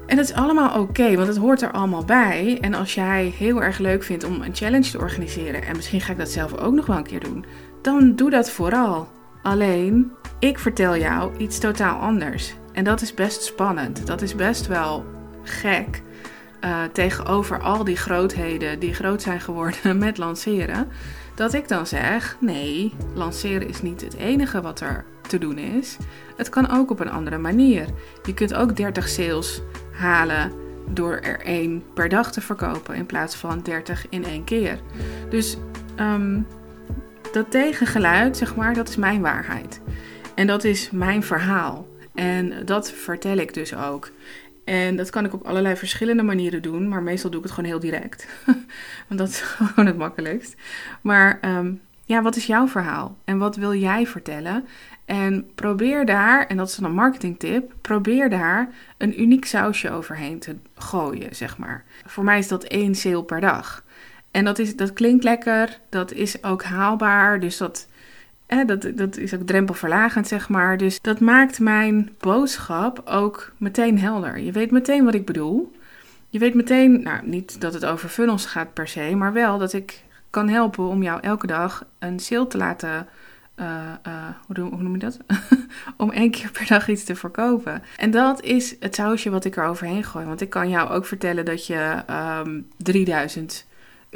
En 0.07 0.15
dat 0.15 0.25
is 0.25 0.33
allemaal 0.33 0.79
oké, 0.79 1.15
want 1.15 1.27
het 1.27 1.37
hoort 1.37 1.61
er 1.61 1.71
allemaal 1.71 2.05
bij. 2.05 2.57
En 2.61 2.73
als 2.73 2.93
jij 2.93 3.33
heel 3.37 3.63
erg 3.63 3.77
leuk 3.77 4.03
vindt 4.03 4.23
om 4.23 4.41
een 4.41 4.55
challenge 4.55 4.91
te 4.91 4.99
organiseren, 4.99 5.63
en 5.63 5.75
misschien 5.75 6.01
ga 6.01 6.11
ik 6.11 6.17
dat 6.17 6.29
zelf 6.29 6.57
ook 6.57 6.73
nog 6.73 6.85
wel 6.85 6.97
een 6.97 7.03
keer 7.03 7.19
doen, 7.19 7.45
dan 7.81 8.15
doe 8.15 8.29
dat 8.29 8.51
vooral. 8.51 9.07
Alleen, 9.43 10.11
ik 10.39 10.59
vertel 10.59 10.97
jou 10.97 11.37
iets 11.37 11.59
totaal 11.59 11.99
anders. 11.99 12.53
En 12.73 12.83
dat 12.83 13.01
is 13.01 13.13
best 13.13 13.43
spannend. 13.43 14.07
Dat 14.07 14.21
is 14.21 14.35
best 14.35 14.67
wel 14.67 15.05
gek. 15.43 16.01
Uh, 16.61 16.83
tegenover 16.91 17.59
al 17.59 17.83
die 17.83 17.97
grootheden 17.97 18.79
die 18.79 18.93
groot 18.93 19.21
zijn 19.21 19.41
geworden 19.41 19.97
met 20.05 20.17
lanceren, 20.17 20.87
dat 21.35 21.53
ik 21.53 21.67
dan 21.67 21.87
zeg: 21.87 22.37
nee, 22.39 22.93
lanceren 23.13 23.67
is 23.67 23.81
niet 23.81 24.01
het 24.01 24.15
enige 24.15 24.61
wat 24.61 24.79
er 24.79 25.05
te 25.27 25.37
doen 25.37 25.57
is. 25.57 25.97
Het 26.37 26.49
kan 26.49 26.69
ook 26.69 26.91
op 26.91 26.99
een 26.99 27.11
andere 27.11 27.37
manier. 27.37 27.85
Je 28.23 28.33
kunt 28.33 28.53
ook 28.53 28.75
30 28.75 29.07
sales 29.07 29.61
halen 29.91 30.51
door 30.89 31.15
er 31.15 31.39
één 31.39 31.83
per 31.93 32.09
dag 32.09 32.31
te 32.31 32.41
verkopen 32.41 32.95
in 32.95 33.05
plaats 33.05 33.35
van 33.35 33.61
30 33.61 34.05
in 34.09 34.25
één 34.25 34.43
keer. 34.43 34.79
Dus 35.29 35.57
um, 35.99 36.47
dat 37.31 37.51
tegengeluid, 37.51 38.37
zeg 38.37 38.55
maar, 38.55 38.73
dat 38.73 38.89
is 38.89 38.95
mijn 38.95 39.21
waarheid. 39.21 39.81
En 40.35 40.47
dat 40.47 40.63
is 40.63 40.91
mijn 40.91 41.23
verhaal. 41.23 41.87
En 42.13 42.65
dat 42.65 42.91
vertel 42.91 43.37
ik 43.37 43.53
dus 43.53 43.75
ook. 43.75 44.09
En 44.67 44.95
dat 44.95 45.09
kan 45.09 45.25
ik 45.25 45.33
op 45.33 45.45
allerlei 45.45 45.75
verschillende 45.75 46.23
manieren 46.23 46.61
doen, 46.61 46.87
maar 46.87 47.03
meestal 47.03 47.29
doe 47.29 47.39
ik 47.39 47.45
het 47.45 47.55
gewoon 47.55 47.69
heel 47.69 47.79
direct. 47.79 48.27
Want 49.07 49.19
dat 49.19 49.27
is 49.27 49.41
gewoon 49.51 49.85
het 49.85 49.97
makkelijkst. 49.97 50.55
Maar 51.01 51.39
um, 51.41 51.81
ja, 52.05 52.21
wat 52.21 52.35
is 52.35 52.45
jouw 52.45 52.67
verhaal? 52.67 53.17
En 53.23 53.37
wat 53.37 53.55
wil 53.55 53.73
jij 53.73 54.07
vertellen? 54.07 54.67
En 55.05 55.51
probeer 55.55 56.05
daar, 56.05 56.47
en 56.47 56.57
dat 56.57 56.67
is 56.67 56.75
dan 56.75 56.89
een 56.89 56.95
marketingtip, 56.95 57.73
probeer 57.81 58.29
daar 58.29 58.69
een 58.97 59.21
uniek 59.21 59.45
sausje 59.45 59.91
overheen 59.91 60.39
te 60.39 60.55
gooien, 60.75 61.35
zeg 61.35 61.57
maar. 61.57 61.83
Voor 62.05 62.23
mij 62.23 62.37
is 62.37 62.47
dat 62.47 62.63
één 62.63 62.95
sale 62.95 63.23
per 63.23 63.41
dag. 63.41 63.83
En 64.31 64.45
dat, 64.45 64.59
is, 64.59 64.75
dat 64.75 64.93
klinkt 64.93 65.23
lekker, 65.23 65.79
dat 65.89 66.11
is 66.11 66.43
ook 66.43 66.63
haalbaar, 66.63 67.39
dus 67.39 67.57
dat, 67.57 67.87
eh, 68.47 68.67
dat, 68.67 68.91
dat 68.95 69.17
is 69.17 69.33
ook 69.33 69.41
drempelverlagend, 69.41 70.27
zeg 70.27 70.49
maar. 70.49 70.77
Dus 70.77 71.01
dat 71.01 71.19
maakt 71.19 71.59
mijn 71.59 72.09
boodschap 72.19 73.01
ook 73.05 73.51
meteen 73.57 73.99
helder. 73.99 74.39
Je 74.39 74.51
weet 74.51 74.71
meteen 74.71 75.05
wat 75.05 75.13
ik 75.13 75.25
bedoel. 75.25 75.75
Je 76.29 76.39
weet 76.39 76.53
meteen, 76.53 77.01
nou 77.01 77.27
niet 77.27 77.61
dat 77.61 77.73
het 77.73 77.85
over 77.85 78.09
funnels 78.09 78.45
gaat 78.45 78.73
per 78.73 78.87
se, 78.87 79.15
maar 79.15 79.33
wel 79.33 79.57
dat 79.57 79.73
ik 79.73 80.03
kan 80.29 80.49
helpen 80.49 80.87
om 80.87 81.03
jou 81.03 81.21
elke 81.21 81.47
dag 81.47 81.85
een 81.99 82.19
sale 82.19 82.47
te 82.47 82.57
laten. 82.57 83.07
Uh, 83.59 83.65
uh, 84.07 84.13
hoe, 84.47 84.59
hoe, 84.59 84.81
noem 84.81 84.93
je 84.93 84.99
dat? 84.99 85.17
om 85.97 86.11
één 86.11 86.31
keer 86.31 86.51
per 86.51 86.67
dag 86.67 86.87
iets 86.87 87.03
te 87.03 87.15
verkopen. 87.15 87.83
En 87.97 88.11
dat 88.11 88.41
is 88.41 88.75
het 88.79 88.95
sausje 88.95 89.29
wat 89.29 89.45
ik 89.45 89.55
er 89.55 89.65
overheen 89.65 90.03
gooi. 90.03 90.25
Want 90.25 90.41
ik 90.41 90.49
kan 90.49 90.69
jou 90.69 90.89
ook 90.89 91.05
vertellen 91.05 91.45
dat 91.45 91.67
je 91.67 92.03
um, 92.45 92.67
3000 92.77 93.66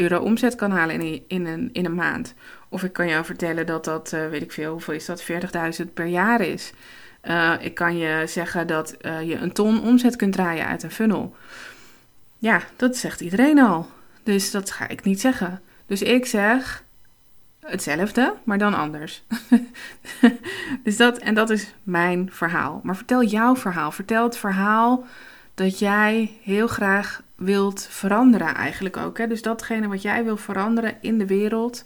euro 0.02 0.20
omzet 0.20 0.56
kan 0.56 0.72
halen 0.72 1.02
in, 1.02 1.24
in, 1.28 1.46
een, 1.46 1.70
in 1.74 1.86
een 1.86 1.96
maand. 1.96 2.34
Of 2.70 2.84
ik 2.84 2.94
kan 2.94 3.08
jou 3.08 3.26
vertellen 3.26 3.66
dat 3.66 3.86
dat, 3.86 4.12
uh, 4.14 4.28
weet 4.28 4.42
ik 4.42 4.52
veel, 4.52 4.72
hoeveel 4.72 4.94
is 4.94 5.06
dat? 5.06 5.24
40.000 5.84 5.94
per 5.94 6.06
jaar 6.06 6.42
is. 6.42 6.74
ik 7.60 7.74
kan 7.74 7.98
je 7.98 8.24
zeggen 8.28 8.68
dat 8.68 8.96
je 9.00 9.36
een 9.36 9.52
ton 9.52 9.82
omzet 9.82 10.16
kunt 10.16 10.34
draaien 10.34 10.66
uit 10.66 10.84
een 10.84 10.92
funnel. 10.92 11.36
Ja, 12.38 12.62
dat 12.76 12.98
zegt 12.98 13.22
iedereen 13.22 13.60
al. 13.60 13.90
Dus 14.24 14.52
dat 14.52 14.72
ga 14.72 14.88
ik 14.88 15.04
niet 15.04 15.22
zeggen. 15.22 15.62
Dus 15.86 16.02
ik 16.02 16.26
zeg 16.26 16.84
hetzelfde, 17.60 18.34
maar 18.44 18.58
dan 18.58 18.74
anders. 18.74 19.24
dus 20.84 20.98
dat, 20.98 21.18
en 21.18 21.34
dat 21.34 21.50
is 21.50 21.74
mijn 21.84 22.30
verhaal. 22.32 22.80
Maar 22.84 22.96
vertel 22.96 23.24
jouw 23.24 23.56
verhaal. 23.56 23.92
Vertel 23.92 24.24
het 24.24 24.38
verhaal 24.38 25.06
dat 25.54 25.80
jij 25.80 26.40
heel 26.44 26.68
graag 26.68 27.22
wilt 27.42 27.88
veranderen 27.90 28.56
eigenlijk 28.56 28.98
ook. 28.98 29.18
Hè? 29.18 29.28
Dus 29.28 29.42
datgene 29.42 29.88
wat 29.88 30.02
jij 30.02 30.24
wil 30.24 30.38
veranderen 30.38 30.96
in 31.02 31.18
de 31.18 31.26
wereld, 31.26 31.86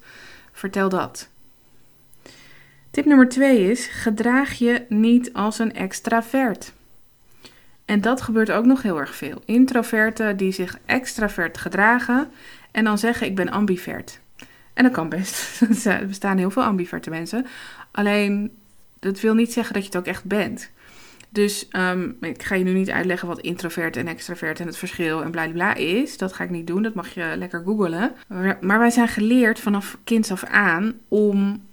vertel 0.51 0.89
dat. 0.89 1.29
Tip 2.91 3.05
nummer 3.05 3.29
twee 3.29 3.71
is: 3.71 3.85
gedraag 3.87 4.53
je 4.53 4.85
niet 4.89 5.33
als 5.33 5.59
een 5.59 5.73
extravert. 5.73 6.73
En 7.85 8.01
dat 8.01 8.21
gebeurt 8.21 8.51
ook 8.51 8.65
nog 8.65 8.81
heel 8.81 8.99
erg 8.99 9.15
veel. 9.15 9.41
Introverten 9.45 10.37
die 10.37 10.51
zich 10.51 10.77
extravert 10.85 11.57
gedragen 11.57 12.31
en 12.71 12.83
dan 12.83 12.97
zeggen 12.97 13.27
ik 13.27 13.35
ben 13.35 13.49
ambivert. 13.49 14.19
En 14.73 14.83
dat 14.83 14.93
kan 14.93 15.09
best. 15.09 15.61
er 15.85 16.07
bestaan 16.07 16.37
heel 16.37 16.51
veel 16.51 16.63
ambiverte 16.63 17.09
mensen. 17.09 17.45
Alleen, 17.91 18.57
dat 18.99 19.19
wil 19.19 19.33
niet 19.33 19.53
zeggen 19.53 19.73
dat 19.73 19.83
je 19.83 19.89
het 19.89 19.97
ook 19.97 20.05
echt 20.05 20.23
bent. 20.23 20.71
Dus 21.35 21.67
um, 21.71 22.17
ik 22.21 22.43
ga 22.43 22.55
je 22.55 22.63
nu 22.63 22.71
niet 22.71 22.89
uitleggen 22.89 23.27
wat 23.27 23.39
introvert 23.39 23.97
en 23.97 24.07
extravert 24.07 24.59
en 24.59 24.65
het 24.65 24.77
verschil 24.77 25.23
en 25.23 25.31
bla 25.31 25.47
bla 25.47 25.75
is. 25.75 26.17
Dat 26.17 26.33
ga 26.33 26.43
ik 26.43 26.49
niet 26.49 26.67
doen, 26.67 26.81
dat 26.81 26.93
mag 26.93 27.13
je 27.13 27.33
lekker 27.37 27.61
googlen. 27.65 28.11
Maar 28.61 28.79
wij 28.79 28.89
zijn 28.89 29.07
geleerd 29.07 29.59
vanaf 29.59 29.97
kinds 30.03 30.31
af 30.31 30.43
aan 30.43 30.93
om 31.07 31.63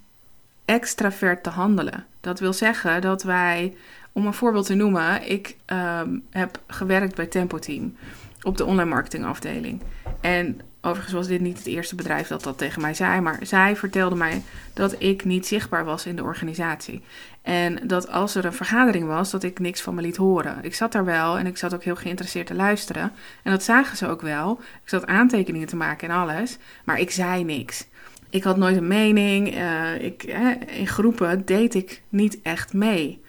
extravert 0.64 1.42
te 1.42 1.50
handelen. 1.50 2.06
Dat 2.20 2.40
wil 2.40 2.52
zeggen 2.52 3.00
dat 3.00 3.22
wij, 3.22 3.74
om 4.12 4.26
een 4.26 4.34
voorbeeld 4.34 4.66
te 4.66 4.74
noemen, 4.74 5.30
ik 5.30 5.56
um, 5.66 6.24
heb 6.30 6.60
gewerkt 6.66 7.14
bij 7.14 7.26
Tempo 7.26 7.58
Team 7.58 7.96
op 8.42 8.56
de 8.56 8.64
online 8.64 8.90
marketingafdeling. 8.90 9.82
En 10.20 10.60
Overigens 10.84 11.14
was 11.14 11.26
dit 11.26 11.40
niet 11.40 11.58
het 11.58 11.66
eerste 11.66 11.94
bedrijf 11.94 12.28
dat 12.28 12.42
dat 12.42 12.58
tegen 12.58 12.80
mij 12.80 12.94
zei, 12.94 13.20
maar 13.20 13.38
zij 13.42 13.76
vertelde 13.76 14.14
mij 14.14 14.42
dat 14.72 14.94
ik 14.98 15.24
niet 15.24 15.46
zichtbaar 15.46 15.84
was 15.84 16.06
in 16.06 16.16
de 16.16 16.22
organisatie. 16.22 17.02
En 17.42 17.86
dat 17.86 18.08
als 18.08 18.34
er 18.34 18.44
een 18.44 18.52
vergadering 18.52 19.06
was, 19.06 19.30
dat 19.30 19.42
ik 19.42 19.58
niks 19.58 19.80
van 19.80 19.94
me 19.94 20.00
liet 20.00 20.16
horen. 20.16 20.58
Ik 20.62 20.74
zat 20.74 20.92
daar 20.92 21.04
wel 21.04 21.38
en 21.38 21.46
ik 21.46 21.56
zat 21.56 21.74
ook 21.74 21.82
heel 21.82 21.96
geïnteresseerd 21.96 22.46
te 22.46 22.54
luisteren. 22.54 23.12
En 23.42 23.50
dat 23.50 23.62
zagen 23.62 23.96
ze 23.96 24.08
ook 24.08 24.20
wel. 24.20 24.60
Ik 24.82 24.88
zat 24.88 25.06
aantekeningen 25.06 25.68
te 25.68 25.76
maken 25.76 26.08
en 26.08 26.16
alles, 26.16 26.58
maar 26.84 26.98
ik 26.98 27.10
zei 27.10 27.44
niks. 27.44 27.86
Ik 28.30 28.42
had 28.42 28.56
nooit 28.56 28.76
een 28.76 28.86
mening. 28.86 29.54
Uh, 29.56 30.04
ik, 30.04 30.22
in 30.66 30.86
groepen 30.86 31.44
deed 31.44 31.74
ik 31.74 32.02
niet 32.08 32.38
echt 32.42 32.72
mee. 32.72 33.20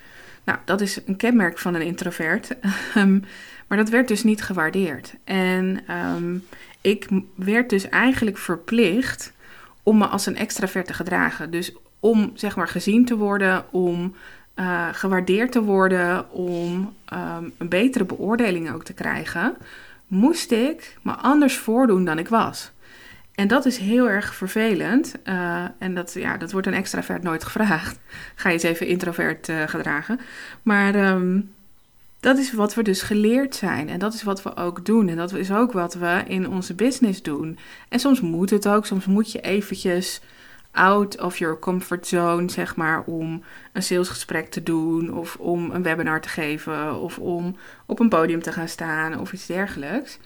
Nou, 0.43 0.59
dat 0.65 0.81
is 0.81 0.99
een 1.05 1.17
kenmerk 1.17 1.59
van 1.59 1.73
een 1.73 1.81
introvert. 1.81 2.55
Ehm, 2.95 3.19
maar 3.67 3.77
dat 3.77 3.89
werd 3.89 4.07
dus 4.07 4.23
niet 4.23 4.41
gewaardeerd. 4.41 5.15
En 5.23 5.79
um, 6.15 6.45
ik 6.81 7.07
werd 7.35 7.69
dus 7.69 7.89
eigenlijk 7.89 8.37
verplicht 8.37 9.33
om 9.83 9.97
me 9.97 10.05
als 10.05 10.25
een 10.25 10.37
extravert 10.37 10.85
te 10.85 10.93
gedragen. 10.93 11.51
Dus 11.51 11.73
om 11.99 12.31
zeg 12.33 12.55
maar 12.55 12.67
gezien 12.67 13.05
te 13.05 13.17
worden, 13.17 13.65
om 13.71 14.15
uh, 14.55 14.87
gewaardeerd 14.91 15.51
te 15.51 15.61
worden, 15.63 16.31
om 16.31 16.93
um, 17.13 17.53
een 17.57 17.69
betere 17.69 18.05
beoordeling 18.05 18.71
ook 18.71 18.83
te 18.83 18.93
krijgen, 18.93 19.57
moest 20.07 20.51
ik 20.51 20.97
me 21.01 21.11
anders 21.11 21.57
voordoen 21.57 22.05
dan 22.05 22.19
ik 22.19 22.27
was. 22.27 22.71
En 23.35 23.47
dat 23.47 23.65
is 23.65 23.77
heel 23.77 24.09
erg 24.09 24.35
vervelend. 24.35 25.15
Uh, 25.23 25.65
en 25.77 25.95
dat, 25.95 26.13
ja, 26.13 26.37
dat 26.37 26.51
wordt 26.51 26.67
een 26.67 26.73
extravert 26.73 27.23
nooit 27.23 27.43
gevraagd. 27.43 27.99
Ga 28.35 28.49
je 28.49 28.53
eens 28.53 28.63
even 28.63 28.87
introvert 28.87 29.49
uh, 29.49 29.67
gedragen. 29.67 30.19
Maar 30.61 31.11
um, 31.11 31.51
dat 32.19 32.37
is 32.37 32.53
wat 32.53 32.73
we 32.73 32.83
dus 32.83 33.01
geleerd 33.01 33.55
zijn. 33.55 33.89
En 33.89 33.99
dat 33.99 34.13
is 34.13 34.23
wat 34.23 34.43
we 34.43 34.55
ook 34.55 34.85
doen. 34.85 35.07
En 35.07 35.15
dat 35.15 35.33
is 35.33 35.51
ook 35.51 35.71
wat 35.71 35.93
we 35.93 36.23
in 36.27 36.49
onze 36.49 36.73
business 36.73 37.21
doen. 37.21 37.57
En 37.89 37.99
soms 37.99 38.21
moet 38.21 38.49
het 38.49 38.67
ook. 38.67 38.85
Soms 38.85 39.05
moet 39.05 39.31
je 39.31 39.41
eventjes 39.41 40.21
out 40.71 41.21
of 41.21 41.37
your 41.37 41.59
comfort 41.59 42.07
zone, 42.07 42.49
zeg 42.49 42.75
maar, 42.75 43.03
om 43.03 43.43
een 43.73 43.83
salesgesprek 43.83 44.51
te 44.51 44.63
doen. 44.63 45.13
Of 45.13 45.35
om 45.35 45.71
een 45.71 45.83
webinar 45.83 46.21
te 46.21 46.29
geven. 46.29 46.95
Of 46.95 47.19
om 47.19 47.55
op 47.85 47.99
een 47.99 48.09
podium 48.09 48.41
te 48.41 48.51
gaan 48.51 48.67
staan 48.67 49.19
of 49.19 49.33
iets 49.33 49.45
dergelijks. 49.45 50.19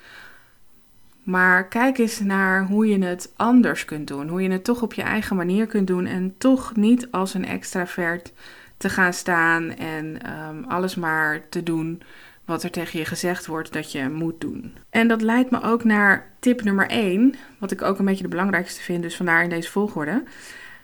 Maar 1.27 1.67
kijk 1.67 1.97
eens 1.97 2.19
naar 2.19 2.65
hoe 2.65 2.87
je 2.87 3.05
het 3.05 3.31
anders 3.35 3.85
kunt 3.85 4.07
doen. 4.07 4.27
Hoe 4.27 4.41
je 4.41 4.49
het 4.49 4.63
toch 4.63 4.81
op 4.81 4.93
je 4.93 5.01
eigen 5.01 5.35
manier 5.35 5.67
kunt 5.67 5.87
doen. 5.87 6.05
En 6.05 6.35
toch 6.37 6.75
niet 6.75 7.11
als 7.11 7.33
een 7.33 7.45
extravert 7.45 8.33
te 8.77 8.89
gaan 8.89 9.13
staan 9.13 9.75
en 9.75 10.19
um, 10.47 10.63
alles 10.63 10.95
maar 10.95 11.49
te 11.49 11.63
doen 11.63 12.01
wat 12.45 12.63
er 12.63 12.71
tegen 12.71 12.99
je 12.99 13.05
gezegd 13.05 13.45
wordt 13.45 13.73
dat 13.73 13.91
je 13.91 14.09
moet 14.09 14.41
doen. 14.41 14.75
En 14.89 15.07
dat 15.07 15.21
leidt 15.21 15.51
me 15.51 15.61
ook 15.61 15.83
naar 15.83 16.31
tip 16.39 16.63
nummer 16.63 16.87
1, 16.87 17.35
wat 17.57 17.71
ik 17.71 17.81
ook 17.81 17.99
een 17.99 18.05
beetje 18.05 18.23
de 18.23 18.29
belangrijkste 18.29 18.81
vind, 18.81 19.01
dus 19.01 19.15
vandaar 19.15 19.43
in 19.43 19.49
deze 19.49 19.71
volgorde. 19.71 20.23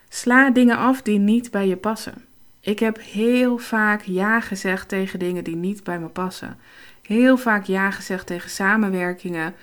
Sla 0.09 0.49
dingen 0.49 0.77
af 0.77 1.01
die 1.01 1.19
niet 1.19 1.51
bij 1.51 1.67
je 1.67 1.77
passen. 1.77 2.25
Ik 2.59 2.79
heb 2.79 3.01
heel 3.01 3.57
vaak 3.57 4.01
ja 4.01 4.39
gezegd 4.39 4.87
tegen 4.87 5.19
dingen 5.19 5.43
die 5.43 5.55
niet 5.55 5.83
bij 5.83 5.99
me 5.99 6.07
passen. 6.07 6.57
Heel 7.01 7.37
vaak 7.37 7.65
ja 7.65 7.91
gezegd 7.91 8.27
tegen 8.27 8.49
samenwerkingen 8.49 9.53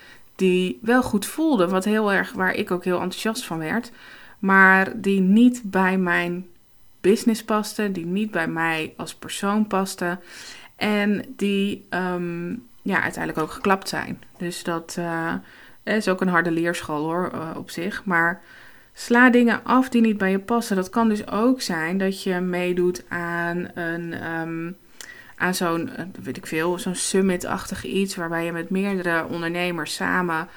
die 0.40 0.78
wel 0.82 1.02
goed 1.02 1.26
voelden, 1.26 1.68
wat 1.68 1.84
heel 1.84 2.12
erg 2.12 2.32
waar 2.32 2.54
ik 2.54 2.70
ook 2.70 2.84
heel 2.84 3.00
enthousiast 3.00 3.44
van 3.44 3.58
werd, 3.58 3.90
maar 4.38 5.00
die 5.00 5.20
niet 5.20 5.62
bij 5.64 5.98
mijn 5.98 6.46
business 7.00 7.44
paste, 7.44 7.92
die 7.92 8.06
niet 8.06 8.30
bij 8.30 8.48
mij 8.48 8.94
als 8.96 9.14
persoon 9.14 9.66
paste 9.66 10.18
en 10.76 11.24
die 11.36 11.86
um, 11.90 12.66
ja, 12.82 13.02
uiteindelijk 13.02 13.42
ook 13.42 13.52
geklapt 13.52 13.88
zijn. 13.88 14.22
Dus 14.38 14.62
dat 14.62 14.96
uh, 14.98 15.34
is 15.82 16.08
ook 16.08 16.20
een 16.20 16.28
harde 16.28 16.50
leerschool 16.50 17.04
hoor, 17.04 17.30
uh, 17.34 17.50
op 17.56 17.70
zich. 17.70 18.04
Maar 18.04 18.42
sla 18.92 19.30
dingen 19.30 19.64
af 19.64 19.88
die 19.88 20.00
niet 20.00 20.18
bij 20.18 20.30
je 20.30 20.38
passen. 20.38 20.76
Dat 20.76 20.90
kan 20.90 21.08
dus 21.08 21.30
ook 21.30 21.60
zijn 21.60 21.98
dat 21.98 22.22
je 22.22 22.40
meedoet 22.40 23.04
aan 23.08 23.68
een. 23.74 24.30
Um, 24.40 24.76
aan 25.40 25.54
zo'n, 25.54 25.96
eh, 25.96 26.04
weet 26.22 26.36
ik 26.36 26.46
veel, 26.46 26.78
zo'n 26.78 26.94
summit-achtig 26.94 27.84
iets 27.84 28.16
waarbij 28.16 28.44
je 28.44 28.52
met 28.52 28.70
meerdere 28.70 29.26
ondernemers 29.26 29.94
samen 29.94 30.48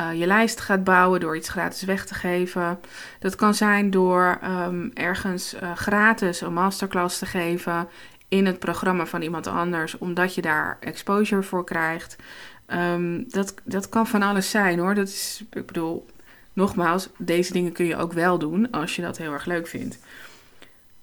uh, 0.00 0.14
je 0.14 0.26
lijst 0.26 0.60
gaat 0.60 0.84
bouwen 0.84 1.20
door 1.20 1.36
iets 1.36 1.48
gratis 1.48 1.82
weg 1.82 2.06
te 2.06 2.14
geven. 2.14 2.80
Dat 3.18 3.34
kan 3.34 3.54
zijn 3.54 3.90
door 3.90 4.38
um, 4.44 4.90
ergens 4.94 5.54
uh, 5.54 5.76
gratis 5.76 6.40
een 6.40 6.52
masterclass 6.52 7.18
te 7.18 7.26
geven 7.26 7.88
in 8.28 8.46
het 8.46 8.58
programma 8.58 9.06
van 9.06 9.22
iemand 9.22 9.46
anders, 9.46 9.98
omdat 9.98 10.34
je 10.34 10.42
daar 10.42 10.76
exposure 10.80 11.42
voor 11.42 11.64
krijgt. 11.64 12.16
Um, 12.66 13.24
dat, 13.28 13.54
dat 13.64 13.88
kan 13.88 14.06
van 14.06 14.22
alles 14.22 14.50
zijn 14.50 14.78
hoor. 14.78 14.94
Dat 14.94 15.08
is, 15.08 15.44
ik 15.50 15.66
bedoel, 15.66 16.06
nogmaals, 16.52 17.08
deze 17.18 17.52
dingen 17.52 17.72
kun 17.72 17.86
je 17.86 17.96
ook 17.96 18.12
wel 18.12 18.38
doen 18.38 18.70
als 18.70 18.96
je 18.96 19.02
dat 19.02 19.18
heel 19.18 19.32
erg 19.32 19.44
leuk 19.44 19.66
vindt. 19.66 19.98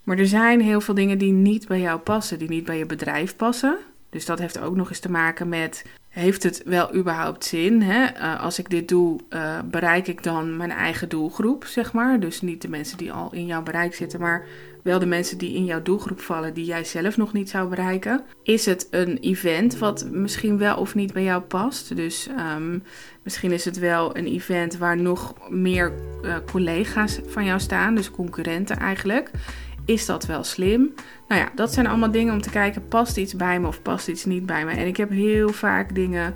Maar 0.09 0.17
er 0.17 0.27
zijn 0.27 0.61
heel 0.61 0.81
veel 0.81 0.93
dingen 0.93 1.17
die 1.17 1.31
niet 1.31 1.67
bij 1.67 1.79
jou 1.79 1.99
passen, 1.99 2.39
die 2.39 2.49
niet 2.49 2.65
bij 2.65 2.77
je 2.77 2.85
bedrijf 2.85 3.35
passen. 3.35 3.77
Dus 4.09 4.25
dat 4.25 4.39
heeft 4.39 4.59
ook 4.59 4.75
nog 4.75 4.89
eens 4.89 4.99
te 4.99 5.11
maken 5.11 5.49
met 5.49 5.83
heeft 6.09 6.43
het 6.43 6.61
wel 6.65 6.95
überhaupt 6.95 7.45
zin? 7.45 7.81
Hè? 7.81 8.05
Eh, 8.05 8.43
als 8.43 8.59
ik 8.59 8.69
dit 8.69 8.87
doe, 8.87 9.19
uh, 9.29 9.59
bereik 9.65 10.07
ik 10.07 10.23
dan 10.23 10.57
mijn 10.57 10.71
eigen 10.71 11.09
doelgroep, 11.09 11.65
zeg 11.65 11.93
maar. 11.93 12.19
Dus 12.19 12.41
niet 12.41 12.61
de 12.61 12.69
mensen 12.69 12.97
die 12.97 13.11
al 13.11 13.33
in 13.33 13.45
jouw 13.45 13.63
bereik 13.63 13.95
zitten, 13.95 14.19
maar 14.19 14.45
wel 14.83 14.99
de 14.99 15.05
mensen 15.05 15.37
die 15.37 15.55
in 15.55 15.65
jouw 15.65 15.81
doelgroep 15.81 16.19
vallen, 16.19 16.53
die 16.53 16.65
jij 16.65 16.83
zelf 16.83 17.17
nog 17.17 17.33
niet 17.33 17.49
zou 17.49 17.69
bereiken. 17.69 18.23
Is 18.43 18.65
het 18.65 18.87
een 18.91 19.17
event 19.17 19.77
wat 19.77 20.07
misschien 20.11 20.57
wel 20.57 20.77
of 20.77 20.95
niet 20.95 21.13
bij 21.13 21.23
jou 21.23 21.41
past? 21.41 21.95
Dus 21.95 22.29
um, 22.55 22.83
misschien 23.23 23.51
is 23.51 23.65
het 23.65 23.79
wel 23.79 24.17
een 24.17 24.27
event 24.27 24.77
waar 24.77 24.97
nog 24.97 25.49
meer 25.49 25.93
uh, 26.23 26.35
collega's 26.51 27.19
van 27.25 27.45
jou 27.45 27.59
staan, 27.59 27.95
dus 27.95 28.11
concurrenten 28.11 28.77
eigenlijk. 28.77 29.31
Is 29.89 30.05
dat 30.05 30.25
wel 30.25 30.43
slim? 30.43 30.93
Nou 31.27 31.41
ja, 31.41 31.49
dat 31.55 31.73
zijn 31.73 31.87
allemaal 31.87 32.11
dingen 32.11 32.33
om 32.33 32.41
te 32.41 32.49
kijken, 32.49 32.87
past 32.87 33.17
iets 33.17 33.35
bij 33.35 33.59
me 33.59 33.67
of 33.67 33.81
past 33.81 34.07
iets 34.07 34.25
niet 34.25 34.45
bij 34.45 34.65
me? 34.65 34.71
En 34.71 34.87
ik 34.87 34.97
heb 34.97 35.09
heel 35.09 35.49
vaak 35.49 35.95
dingen 35.95 36.35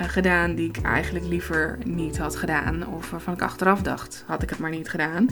uh, 0.00 0.08
gedaan 0.08 0.54
die 0.54 0.68
ik 0.68 0.80
eigenlijk 0.82 1.26
liever 1.26 1.78
niet 1.84 2.18
had 2.18 2.36
gedaan. 2.36 2.86
Of 2.86 3.10
waarvan 3.10 3.34
ik 3.34 3.42
achteraf 3.42 3.82
dacht, 3.82 4.24
had 4.26 4.42
ik 4.42 4.50
het 4.50 4.58
maar 4.58 4.70
niet 4.70 4.88
gedaan. 4.88 5.26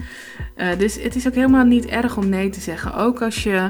Uh, 0.57 0.67
dus 0.77 1.01
het 1.01 1.15
is 1.15 1.27
ook 1.27 1.33
helemaal 1.33 1.65
niet 1.65 1.85
erg 1.85 2.17
om 2.17 2.29
nee 2.29 2.49
te 2.49 2.59
zeggen. 2.59 2.93
Ook 2.93 3.21
als 3.21 3.43
je 3.43 3.69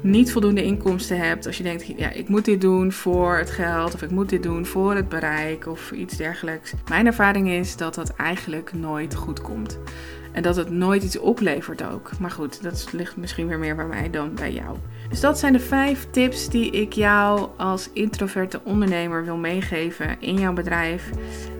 niet 0.00 0.32
voldoende 0.32 0.64
inkomsten 0.64 1.18
hebt. 1.18 1.46
Als 1.46 1.56
je 1.56 1.62
denkt, 1.62 1.86
ja, 1.96 2.10
ik 2.10 2.28
moet 2.28 2.44
dit 2.44 2.60
doen 2.60 2.92
voor 2.92 3.36
het 3.36 3.50
geld. 3.50 3.94
Of 3.94 4.02
ik 4.02 4.10
moet 4.10 4.28
dit 4.28 4.42
doen 4.42 4.66
voor 4.66 4.94
het 4.94 5.08
bereik. 5.08 5.66
Of 5.66 5.90
iets 5.90 6.16
dergelijks. 6.16 6.72
Mijn 6.88 7.06
ervaring 7.06 7.50
is 7.50 7.76
dat 7.76 7.94
dat 7.94 8.14
eigenlijk 8.16 8.72
nooit 8.72 9.14
goed 9.14 9.40
komt. 9.40 9.78
En 10.32 10.42
dat 10.42 10.56
het 10.56 10.70
nooit 10.70 11.02
iets 11.02 11.18
oplevert 11.18 11.84
ook. 11.84 12.18
Maar 12.18 12.30
goed, 12.30 12.62
dat 12.62 12.88
ligt 12.92 13.16
misschien 13.16 13.46
weer 13.46 13.58
meer 13.58 13.76
bij 13.76 13.86
mij 13.86 14.10
dan 14.10 14.34
bij 14.34 14.52
jou. 14.52 14.76
Dus 15.08 15.20
dat 15.20 15.38
zijn 15.38 15.52
de 15.52 15.60
vijf 15.60 16.06
tips 16.10 16.48
die 16.48 16.70
ik 16.70 16.92
jou 16.92 17.48
als 17.56 17.90
introverte 17.92 18.60
ondernemer 18.64 19.24
wil 19.24 19.36
meegeven 19.36 20.20
in 20.20 20.38
jouw 20.38 20.52
bedrijf. 20.52 21.10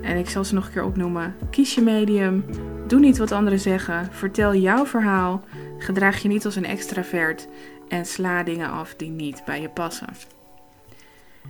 En 0.02 0.16
ik 0.16 0.28
zal 0.28 0.44
ze 0.44 0.54
nog 0.54 0.66
een 0.66 0.72
keer 0.72 0.84
opnoemen. 0.84 1.34
Kies 1.50 1.74
je 1.74 1.80
medium. 1.80 2.44
Doe 2.86 3.00
niet 3.00 3.18
wat 3.18 3.32
anderen 3.32 3.60
zeggen. 3.60 4.08
Vertel 4.12 4.54
jouw 4.54 4.86
verhaal. 4.86 5.44
Gedraag 5.78 6.22
je 6.22 6.28
niet 6.28 6.44
als 6.44 6.56
een 6.56 6.64
extravert. 6.64 7.48
En 7.88 8.06
sla 8.06 8.42
dingen 8.42 8.70
af 8.70 8.94
die 8.96 9.10
niet 9.10 9.42
bij 9.44 9.60
je 9.60 9.68
passen. 9.68 10.08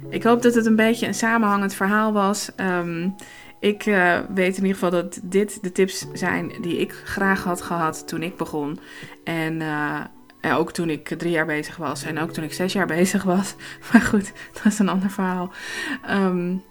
Ik 0.09 0.23
hoop 0.23 0.43
dat 0.43 0.55
het 0.55 0.67
een 0.67 0.77
beetje 0.77 1.07
een 1.07 1.15
samenhangend 1.15 1.75
verhaal 1.75 2.13
was. 2.13 2.51
Um, 2.57 3.15
ik 3.61 3.87
uh, 3.87 4.19
weet 4.35 4.57
in 4.57 4.63
ieder 4.63 4.79
geval 4.79 4.91
dat 4.91 5.21
dit 5.23 5.63
de 5.63 5.73
tips 5.73 6.07
zijn 6.13 6.53
die 6.61 6.79
ik 6.79 6.93
graag 7.05 7.45
had 7.45 7.63
gehad 7.63 8.09
toen 8.09 8.23
ik 8.23 8.37
begon. 8.37 8.79
En 9.25 9.61
uh, 9.61 10.05
ook 10.59 10.73
toen 10.73 10.91
ik 10.91 11.09
drie 11.09 11.31
jaar 11.31 11.47
bezig 11.47 11.77
was 11.77 12.03
en 12.03 12.19
ook 12.19 12.31
toen 12.31 12.45
ik 12.45 12.53
zes 12.53 12.73
jaar 12.73 12.87
bezig 12.99 13.23
was. 13.23 13.55
Maar 13.93 14.01
goed, 14.01 14.33
dat 14.53 14.73
is 14.73 14.79
een 14.79 14.89
ander 14.89 15.11
verhaal. 15.11 15.53
Um, 16.11 16.63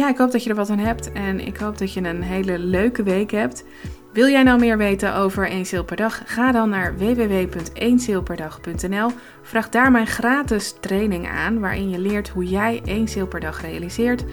ja, 0.00 0.08
ik 0.08 0.16
hoop 0.16 0.30
dat 0.30 0.44
je 0.44 0.50
er 0.50 0.56
wat 0.56 0.70
aan 0.70 0.78
hebt 0.78 1.12
en 1.12 1.46
ik 1.46 1.56
hoop 1.56 1.78
dat 1.78 1.92
je 1.92 2.00
een 2.00 2.22
hele 2.22 2.58
leuke 2.58 3.02
week 3.02 3.30
hebt. 3.30 3.64
Wil 4.12 4.28
jij 4.28 4.42
nou 4.42 4.60
meer 4.60 4.78
weten 4.78 5.14
over 5.14 5.48
1 5.48 5.66
sale 5.66 5.84
per 5.84 5.96
dag? 5.96 6.22
Ga 6.24 6.52
dan 6.52 6.68
naar 6.68 6.96
www.1saleperdag.nl. 6.96 9.10
Vraag 9.42 9.68
daar 9.68 9.90
mijn 9.90 10.06
gratis 10.06 10.74
training 10.80 11.28
aan, 11.28 11.60
waarin 11.60 11.90
je 11.90 11.98
leert 11.98 12.28
hoe 12.28 12.44
jij 12.44 12.80
1 12.84 13.08
sale 13.08 13.26
per 13.26 13.40
dag 13.40 13.60
realiseert. 13.60 14.24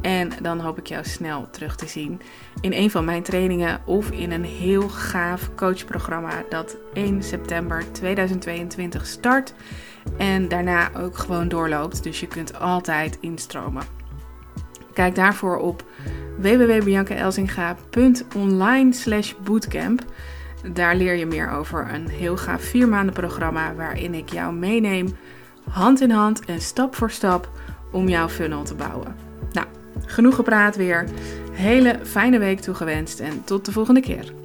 En 0.00 0.30
dan 0.40 0.60
hoop 0.60 0.78
ik 0.78 0.86
jou 0.86 1.04
snel 1.04 1.50
terug 1.50 1.76
te 1.76 1.86
zien 1.86 2.20
in 2.60 2.72
een 2.72 2.90
van 2.90 3.04
mijn 3.04 3.22
trainingen 3.22 3.80
of 3.86 4.10
in 4.10 4.32
een 4.32 4.44
heel 4.44 4.88
gaaf 4.88 5.54
coachprogramma 5.54 6.44
dat 6.48 6.76
1 6.92 7.22
september 7.22 7.92
2022 7.92 9.06
start. 9.06 9.54
En 10.18 10.48
daarna 10.48 10.90
ook 10.96 11.18
gewoon 11.18 11.48
doorloopt. 11.48 12.02
Dus 12.02 12.20
je 12.20 12.28
kunt 12.28 12.58
altijd 12.58 13.18
instromen. 13.20 14.01
Kijk 14.94 15.14
daarvoor 15.14 15.56
op 15.56 15.84
www.biancaelzinga.online 16.38 18.92
slash 18.92 19.32
bootcamp. 19.44 20.02
Daar 20.72 20.96
leer 20.96 21.14
je 21.14 21.26
meer 21.26 21.50
over 21.50 21.94
een 21.94 22.08
heel 22.08 22.36
gaaf 22.36 22.62
vier 22.62 22.88
maanden 22.88 23.14
programma 23.14 23.74
waarin 23.74 24.14
ik 24.14 24.32
jou 24.32 24.54
meeneem 24.54 25.16
hand 25.70 26.00
in 26.00 26.10
hand 26.10 26.44
en 26.44 26.60
stap 26.60 26.94
voor 26.94 27.10
stap 27.10 27.50
om 27.92 28.08
jouw 28.08 28.28
funnel 28.28 28.64
te 28.64 28.74
bouwen. 28.74 29.14
Nou, 29.52 29.66
genoeg 30.06 30.34
gepraat 30.34 30.76
weer. 30.76 31.04
Hele 31.52 31.98
fijne 32.02 32.38
week 32.38 32.60
toegewenst 32.60 33.20
en 33.20 33.44
tot 33.44 33.64
de 33.64 33.72
volgende 33.72 34.00
keer. 34.00 34.41